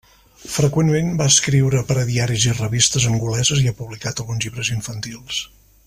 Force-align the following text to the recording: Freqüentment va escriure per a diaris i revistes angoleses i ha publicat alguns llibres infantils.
Freqüentment 0.51 1.11
va 1.19 1.27
escriure 1.31 1.81
per 1.91 1.97
a 2.03 2.05
diaris 2.09 2.47
i 2.53 2.55
revistes 2.61 3.05
angoleses 3.13 3.63
i 3.67 3.71
ha 3.73 3.75
publicat 3.83 4.25
alguns 4.25 4.47
llibres 4.49 4.73
infantils. 4.79 5.45